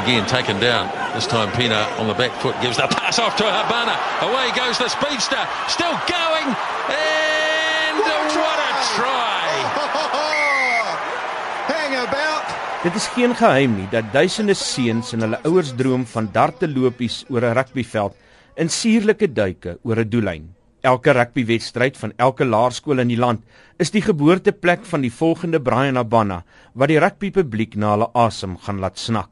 again 0.00 0.24
taken 0.26 0.58
down. 0.60 0.88
This 1.14 1.26
time 1.26 1.52
Pina 1.52 1.86
on 2.00 2.08
the 2.08 2.14
back 2.14 2.32
foot 2.40 2.56
gives 2.60 2.76
the 2.76 2.88
pass 2.88 3.18
off 3.18 3.36
to 3.36 3.44
Habana. 3.44 3.96
Away 4.24 4.50
goes 4.56 4.78
the 4.78 4.88
speedster. 4.88 5.42
Still 5.68 5.96
going. 6.08 6.48
And 6.88 8.00
what 8.40 8.58
a 8.58 8.72
try. 8.96 9.48
Hang 11.72 11.94
about. 12.06 12.44
Dit 12.82 12.94
is 12.98 13.06
geen 13.14 13.34
geheim 13.38 13.76
nie 13.78 13.88
dat 13.92 14.10
duisende 14.14 14.54
seuns 14.58 15.12
en 15.14 15.26
hulle 15.26 15.38
ouers 15.46 15.70
droom 15.78 16.06
van 16.14 16.30
darte 16.32 16.68
lopies 16.68 17.22
oor 17.28 17.44
'n 17.46 17.54
rugbyveld 17.58 18.16
en 18.56 18.68
suurlike 18.68 19.32
duike 19.32 19.78
oor 19.82 19.98
'n 20.00 20.08
doellyn. 20.08 20.54
Elke 20.82 21.12
rugbywedstryd 21.14 21.96
van 21.96 22.12
elke 22.16 22.44
laerskool 22.44 22.98
in 22.98 23.08
die 23.08 23.20
land 23.20 23.40
is 23.78 23.90
die 23.90 24.02
geboorteplek 24.02 24.82
van 24.84 25.00
die 25.00 25.12
volgende 25.12 25.60
Brian 25.60 25.96
Abana 25.96 26.42
wat 26.74 26.88
die 26.88 26.98
rugbypubliek 26.98 27.76
na 27.76 27.94
hulle 27.94 28.10
asem 28.14 28.58
gaan 28.58 28.82
laat 28.82 28.98
snak. 28.98 29.31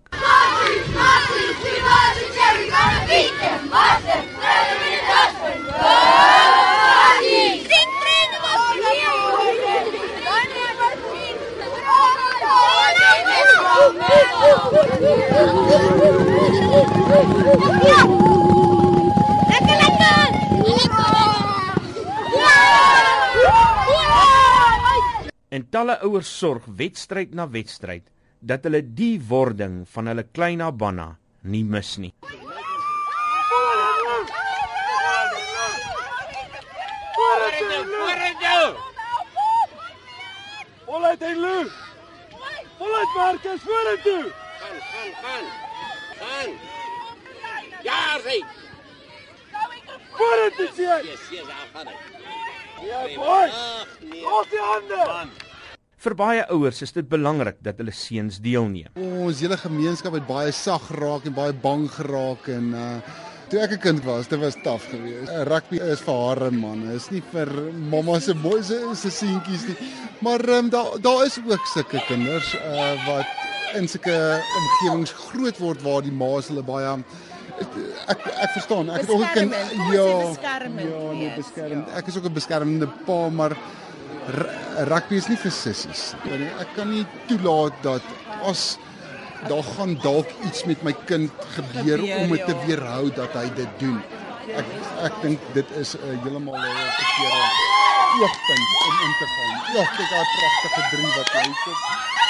En 25.50 25.66
talle 25.68 25.96
ouers 26.06 26.30
sorg 26.38 26.64
wedstryd 26.78 27.34
na 27.34 27.48
wedstryd 27.50 28.06
dat 28.40 28.64
hulle 28.64 28.80
die 28.80 29.18
wording 29.28 29.82
van 29.92 30.08
hulle 30.08 30.24
klein 30.32 30.62
Abanna 30.64 31.16
nie 31.42 31.64
mis 31.64 31.96
nie. 32.00 32.14
Volheid 40.86 41.22
en 41.22 41.40
Lou. 41.40 41.64
Volheid 42.78 43.10
Marcus 43.16 43.60
vorentoe. 43.66 44.22
Gaan, 44.60 44.78
gaan, 44.92 45.12
gaan. 45.22 45.69
Gaan. 46.20 46.56
Ja, 47.82 48.18
sy. 48.24 48.40
Vorentoe, 50.16 50.68
sien. 50.76 51.06
Yes, 51.08 51.28
yes, 51.32 51.46
daar 51.48 51.68
gaan 51.72 51.88
hy. 51.88 51.96
Ja, 52.88 53.04
boy. 53.16 53.46
Los 54.20 54.50
die 54.52 54.60
hande. 54.64 55.06
Vir 56.00 56.14
baie 56.16 56.44
ouers 56.52 56.80
is 56.84 56.94
dit 56.96 57.08
belangrik 57.08 57.58
dat 57.64 57.80
hulle 57.80 57.92
seuns 57.92 58.38
deelneem. 58.40 58.88
Ons 58.96 59.42
hele 59.44 59.58
gemeenskap 59.60 60.14
het 60.16 60.24
baie 60.28 60.52
sag 60.56 60.86
geraak 60.88 61.26
en 61.28 61.36
baie 61.36 61.56
bang 61.66 61.84
geraak 61.92 62.48
en 62.52 62.70
uh 62.76 62.94
toe 63.50 63.58
ek 63.58 63.72
'n 63.74 63.82
kind 63.82 64.04
was, 64.06 64.28
dit 64.30 64.38
was 64.38 64.54
taaf 64.62 64.84
geweest. 64.86 65.28
Uh, 65.28 65.42
rugby 65.42 65.80
is 65.82 66.00
vir 66.06 66.14
hare 66.14 66.50
man, 66.54 66.84
is 66.94 67.10
nie 67.10 67.22
vir 67.32 67.50
mamma 67.90 68.20
se 68.20 68.34
mooi 68.34 68.62
se 68.62 68.78
se 68.94 69.10
seentjies 69.10 69.66
nie. 69.66 69.76
Maar 70.22 70.40
ehm 70.40 70.58
um, 70.64 70.70
daar 70.70 71.00
daar 71.00 71.26
is 71.26 71.38
ook 71.38 71.66
sulke 71.66 72.00
kinders 72.06 72.54
uh 72.54 73.06
wat 73.06 73.26
in 73.74 73.88
sulke 73.88 74.16
omgewings 74.60 75.12
groot 75.12 75.58
word 75.58 75.82
waar 75.82 76.02
die 76.02 76.12
ma's 76.12 76.48
hulle 76.48 76.62
baie 76.62 76.96
ek 77.60 78.26
ek 78.44 78.52
verstaan. 78.56 78.90
Ek 78.90 79.04
het 79.04 79.10
ook 79.10 79.22
'n 79.22 79.32
kind 79.34 79.52
ja, 79.52 79.64
ja, 79.92 80.68
nee, 80.68 81.32
beskerm. 81.36 81.84
Ja. 81.86 81.96
Ek 81.98 82.06
is 82.06 82.16
ook 82.16 82.28
'n 82.28 82.32
beskermende 82.32 82.88
pa, 83.06 83.28
maar 83.28 83.56
rugby 84.92 85.14
is 85.14 85.28
nie 85.28 85.36
vir 85.36 85.50
sissies. 85.50 86.14
Ek 86.58 86.68
kan 86.74 86.90
nie 86.90 87.06
toelaat 87.26 87.72
dat 87.82 88.02
as 88.42 88.78
daar 89.48 89.62
gaan 89.62 89.98
dalk 90.02 90.28
iets 90.44 90.64
met 90.64 90.82
my 90.82 90.92
kind 91.04 91.30
gebeur, 91.56 91.98
gebeur 91.98 92.16
om 92.16 92.28
dit 92.28 92.44
te 92.44 92.54
ja. 92.54 92.66
weerhou 92.66 93.10
dat 93.14 93.32
hy 93.32 93.48
dit 93.54 93.78
doen. 93.78 94.02
Ek 94.56 94.66
ek 95.08 95.14
dink 95.22 95.40
dit 95.54 95.68
is 95.80 95.94
'n 95.94 95.98
uh, 95.98 96.22
heeltemal 96.22 96.56
'n 96.56 96.64
verkeerde 96.98 97.42
oogpunt 98.20 98.68
om 98.86 98.96
in 99.06 99.12
te 99.20 99.26
gaan. 99.34 99.56
Ja, 99.74 99.82
kyk 99.96 100.10
daai 100.10 100.26
pragtige 100.36 100.82
drie 100.90 101.10
wat 101.16 101.28
hy 101.32 101.44
het. 101.48 102.29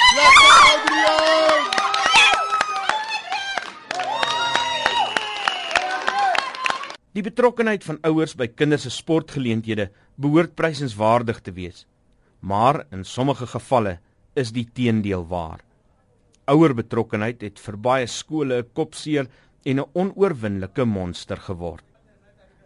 Die 7.11 7.23
betrokkenheid 7.23 7.83
van 7.83 7.99
ouers 8.07 8.31
by 8.39 8.47
kinders 8.47 8.85
se 8.87 8.91
sportgeleenthede 8.95 9.89
behoort 10.19 10.55
prysenswaardig 10.55 11.41
te 11.43 11.51
wees. 11.55 11.83
Maar 12.39 12.85
in 12.95 13.03
sommige 13.03 13.47
gevalle 13.51 13.97
is 14.39 14.53
die 14.55 14.65
teendeel 14.73 15.27
waar. 15.27 15.59
Ouer 16.51 16.73
betrokkenheid 16.75 17.43
het 17.43 17.59
vir 17.59 17.77
baie 17.77 18.07
skole 18.07 18.63
'n 18.63 18.69
kopseer 18.73 19.27
en 19.65 19.79
'n 19.79 19.89
onoorwinnelike 19.93 20.85
monster 20.85 21.37
geword. 21.37 21.90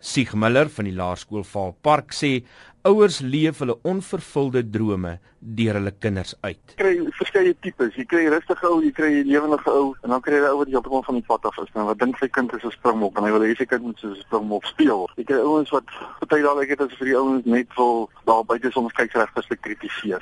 Sieg 0.05 0.35
Miller 0.37 0.69
van 0.69 0.85
die 0.85 0.93
laerskool 0.93 1.41
Vaalpark 1.49 2.11
sê 2.13 2.43
ouers 2.85 3.15
leef 3.25 3.63
hulle 3.63 3.73
onvervulde 3.89 4.61
drome 4.69 5.15
deur 5.57 5.79
hulle 5.79 5.93
kinders 5.97 6.35
uit. 6.43 6.59
Jy 6.75 6.77
kry 6.77 6.91
verskeie 7.17 7.53
tipes. 7.65 7.95
Jy 7.97 8.05
kry 8.11 8.27
rustige 8.29 8.69
ou, 8.69 8.83
jy 8.85 8.91
kry 8.93 9.09
lewendige 9.25 9.73
ou 9.73 9.95
en 10.05 10.13
dan 10.13 10.21
kry 10.21 10.37
jy 10.37 10.51
ou 10.51 10.59
wat 10.59 10.69
heeltemal 10.69 11.05
van 11.07 11.17
die 11.17 11.25
pad 11.25 11.47
af 11.49 11.57
is. 11.63 11.71
Nou 11.73 11.87
wat 11.89 12.03
dink 12.03 12.21
sy 12.21 12.29
kind 12.37 12.53
is 12.53 12.67
'n 12.69 12.75
springbok 12.77 13.17
en 13.17 13.25
hy 13.25 13.31
wil 13.33 13.47
hê 13.47 13.57
sy 13.57 13.65
kind 13.65 13.81
moet 13.81 13.97
soos 13.99 14.19
'n 14.19 14.27
springbok 14.27 14.65
speel. 14.69 15.09
Jy 15.17 15.25
kry 15.25 15.41
ouens 15.41 15.73
wat 15.73 15.89
daal 16.29 16.61
ek 16.61 16.69
het 16.69 16.81
as 16.85 16.93
vir 16.99 17.07
die 17.09 17.17
ouens 17.17 17.45
net 17.45 17.73
wil 17.75 18.09
daar 18.29 18.45
buite 18.45 18.71
soms 18.71 18.93
kyk 18.93 19.13
reg 19.17 19.33
vir 19.33 19.43
te 19.49 19.55
kritiseer. 19.55 20.21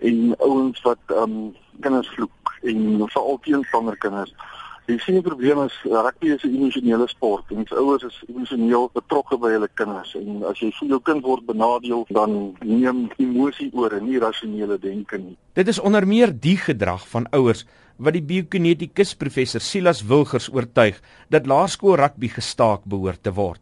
En 0.00 0.36
ouens 0.38 0.82
wat 0.82 1.00
ehm 1.08 1.32
um, 1.32 1.54
kinders 1.80 2.12
vloek 2.12 2.52
en 2.62 3.08
veral 3.08 3.40
teenstander 3.40 3.96
kinders 3.96 4.34
Jy 4.84 4.98
sien 5.00 5.16
die 5.16 5.24
probleem 5.24 5.62
is 5.62 5.76
rugby 5.88 6.34
is 6.34 6.42
'n 6.44 6.56
emosionele 6.58 7.06
sport 7.08 7.48
en 7.50 7.64
die 7.64 7.76
ouers 7.76 8.02
is 8.04 8.18
emosioneel 8.28 8.90
betrokke 8.92 9.38
by 9.40 9.52
hulle 9.54 9.68
kinders 9.80 10.12
en 10.14 10.44
as 10.44 10.60
jy 10.60 10.68
sien 10.76 10.90
jou 10.92 11.00
kind 11.00 11.24
word 11.24 11.46
benadeel 11.46 12.04
dan 12.10 12.52
neem 12.60 13.08
emosie 13.16 13.70
oor 13.72 13.94
en 13.96 14.04
nie 14.04 14.20
rasionele 14.20 14.78
denke 14.78 15.16
nie. 15.18 15.38
Dit 15.54 15.68
is 15.68 15.80
onder 15.80 16.06
meer 16.06 16.32
die 16.38 16.56
gedrag 16.56 17.08
van 17.08 17.26
ouers 17.32 17.64
wat 17.96 18.12
die 18.12 18.22
biokinetikus 18.22 19.14
professor 19.14 19.60
Silas 19.60 20.02
Wilgers 20.02 20.50
oortuig 20.52 21.00
dat 21.30 21.46
laerskool 21.46 21.96
rugby 21.96 22.28
gestaak 22.28 22.84
behoort 22.84 23.22
te 23.22 23.32
word. 23.32 23.60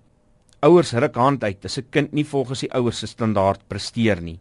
Ouers 0.61 0.93
ruk 0.93 1.15
hand 1.15 1.45
uit 1.45 1.65
as 1.65 1.79
'n 1.79 1.87
kind 1.91 2.13
nie 2.13 2.25
volgens 2.25 2.61
die 2.61 2.75
ouers 2.75 2.99
se 2.99 3.07
standaard 3.07 3.61
presteer 3.69 4.21
nie. 4.21 4.41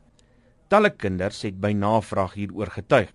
Talle 0.67 0.89
kinders 0.89 1.41
het 1.43 1.61
by 1.61 1.73
navraag 1.73 2.33
hieroor 2.33 2.71
getuig. 2.71 3.13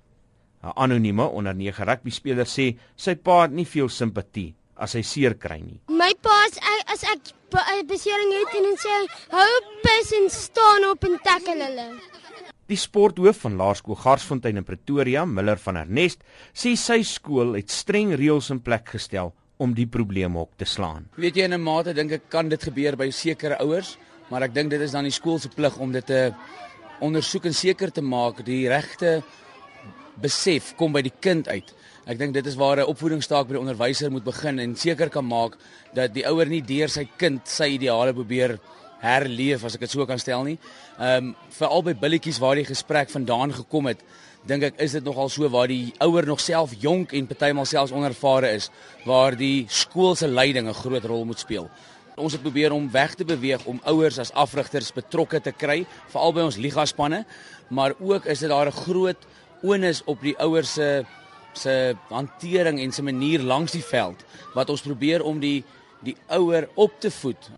'n 0.63 0.73
Anonieme 0.75 1.25
onder 1.25 1.55
9 1.55 1.85
rugby 1.85 2.11
speler 2.11 2.47
sê 2.47 2.77
sy 2.97 3.15
pa 3.15 3.43
het 3.43 3.53
nie 3.53 3.67
veel 3.67 3.89
simpatie 3.89 4.55
as 4.77 4.95
hy 4.95 5.03
seer 5.03 5.35
kry 5.35 5.61
nie. 5.61 5.81
My 5.89 6.13
pa 6.21 6.35
as 6.47 6.57
ek 6.59 6.93
as 6.93 7.03
ek 7.05 7.33
'n 7.55 7.87
besering 7.87 8.33
het 8.39 8.55
en 8.59 8.63
dan 8.69 8.77
sê 8.77 8.91
hy 9.01 9.07
hou 9.31 9.53
pes 9.83 10.13
en 10.13 10.29
staan 10.31 10.91
op 10.91 11.05
en 11.05 11.19
tackle 11.23 11.65
hulle. 11.65 11.89
Die 12.67 12.77
sporthoof 12.77 13.37
van 13.45 13.57
Laerskool 13.57 13.95
Garsfontein 13.95 14.57
in 14.57 14.65
Pretoria, 14.65 15.25
Miller 15.25 15.57
van 15.57 15.77
Ernest, 15.77 16.25
sê 16.53 16.75
sy 16.77 17.03
skool 17.03 17.55
het 17.55 17.71
streng 17.71 18.15
reëls 18.19 18.51
in 18.51 18.61
plek 18.61 18.89
gestel 18.89 19.33
om 19.59 19.73
die 19.75 19.87
probleem 19.87 20.37
op 20.37 20.51
te 20.59 20.65
slaan. 20.65 21.07
Weet 21.17 21.37
jy 21.37 21.45
in 21.45 21.55
'n 21.55 21.63
mate 21.63 21.95
dink 21.95 22.13
ek 22.13 22.29
kan 22.29 22.49
dit 22.49 22.63
gebeur 22.63 22.97
by 22.97 23.11
sekere 23.11 23.59
ouers, 23.61 23.97
maar 24.31 24.43
ek 24.43 24.55
dink 24.55 24.71
dit 24.71 24.81
is 24.81 24.93
dan 24.93 25.05
die 25.05 25.13
skool 25.13 25.39
se 25.39 25.49
plig 25.49 25.79
om 25.79 25.93
dit 25.93 26.07
te 26.07 26.35
ondersoek 27.01 27.45
en 27.45 27.55
seker 27.55 27.93
te 27.93 28.03
maak 28.03 28.45
die 28.45 28.69
regte 28.69 29.23
besef 30.21 30.75
kom 30.77 30.93
by 30.93 31.03
die 31.03 31.15
kind 31.21 31.49
uit. 31.49 31.75
Ek 32.07 32.19
dink 32.19 32.35
dit 32.35 32.47
is 32.47 32.55
waar 32.55 32.79
'n 32.79 32.87
opvoedingstaak 32.87 33.47
by 33.49 33.55
die 33.55 33.65
onderwyser 33.65 34.11
moet 34.11 34.25
begin 34.25 34.59
en 34.59 34.77
seker 34.77 35.09
kan 35.11 35.27
maak 35.27 35.57
dat 35.95 36.15
die 36.15 36.27
ouer 36.27 36.47
nie 36.47 36.63
deur 36.63 36.89
sy 36.89 37.09
kind 37.19 37.49
sy 37.49 37.75
ideale 37.75 38.13
probeer 38.13 38.59
herleef 39.01 39.65
as 39.65 39.75
ek 39.75 39.81
dit 39.81 39.91
so 39.91 40.07
kan 40.07 40.19
stel 40.19 40.45
nie. 40.45 40.59
Ehm 40.99 41.33
um, 41.33 41.35
veral 41.51 41.83
by 41.83 41.95
billetjies 41.95 42.39
waar 42.39 42.55
die 42.55 42.65
gesprek 42.65 43.11
vandaan 43.11 43.53
gekom 43.53 43.87
het, 43.87 43.99
dink 44.47 44.63
ek 44.63 44.81
is 44.81 44.93
dit 44.93 45.05
nogal 45.05 45.29
so 45.29 45.49
waar 45.49 45.69
die 45.69 45.93
ouer 45.99 46.27
nog 46.27 46.41
self 46.41 46.73
jonk 46.81 47.13
en 47.13 47.27
partymal 47.27 47.67
selfs 47.67 47.93
onervare 47.93 48.55
is 48.55 48.71
waar 49.05 49.37
die 49.37 49.67
skool 49.69 50.15
se 50.15 50.29
leiding 50.29 50.69
'n 50.69 50.75
groot 50.75 51.05
rol 51.05 51.25
moet 51.25 51.39
speel. 51.39 51.69
Ons 52.17 52.33
het 52.33 52.43
probeer 52.43 52.73
om 52.73 52.91
weg 52.91 53.15
te 53.15 53.25
beweeg 53.25 53.67
om 53.67 53.81
ouers 53.85 54.19
as 54.19 54.33
afrigters 54.33 54.93
betrokke 54.93 55.41
te 55.41 55.53
kry, 55.53 55.87
veral 56.09 56.33
by 56.33 56.41
ons 56.41 56.57
liga 56.57 56.87
spanne, 56.87 57.27
maar 57.69 57.93
ook 58.01 58.27
is 58.27 58.39
dit 58.39 58.49
daar 58.49 58.67
'n 58.67 58.73
groot 58.73 59.17
onus 59.67 60.03
op 60.07 60.23
die 60.23 60.37
ouers 60.43 60.77
se 60.79 61.05
se 61.57 61.97
hantering 62.11 62.81
en 62.81 62.93
se 62.93 63.03
manier 63.03 63.41
langs 63.43 63.73
die 63.73 63.85
veld 63.85 64.25
wat 64.55 64.71
ons 64.71 64.85
probeer 64.85 65.25
om 65.25 65.41
die 65.41 65.65
die 66.05 66.17
ouer 66.29 66.69
op 66.75 67.01
te 67.01 67.11
voed. 67.11 67.49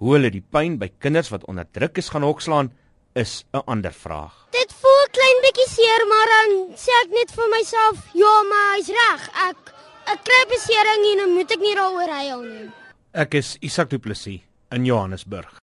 Hoe 0.00 0.14
hulle 0.14 0.30
die 0.32 0.44
pyn 0.54 0.78
by 0.80 0.88
kinders 1.02 1.28
wat 1.34 1.44
onder 1.50 1.66
druk 1.68 1.98
is 2.00 2.08
gaan 2.08 2.24
hokslaan 2.24 2.70
is 3.14 3.44
'n 3.52 3.62
ander 3.66 3.92
vraag. 3.92 4.46
Dit 4.50 4.72
voel 4.80 5.04
klein 5.10 5.38
bietjie 5.42 5.68
seer, 5.68 6.02
maar 6.12 6.28
dan 6.34 6.50
sê 6.76 6.92
ek 7.04 7.10
net 7.10 7.30
vir 7.30 7.48
myself, 7.56 7.98
ja, 8.14 8.34
maar 8.50 8.76
hy's 8.76 8.88
reg. 8.88 9.22
Ek 9.48 9.60
ek 10.12 10.20
kry 10.24 10.42
besering 10.48 11.02
en 11.10 11.18
dan 11.18 11.34
moet 11.34 11.50
ek 11.50 11.60
nie 11.60 11.74
daaroor 11.74 12.08
huil 12.08 12.42
nie. 12.42 12.70
Ek 13.12 13.34
is 13.34 13.56
Isak 13.60 13.90
Du 13.90 13.98
Plessis 13.98 14.40
in 14.70 14.84
Johannesburg. 14.84 15.50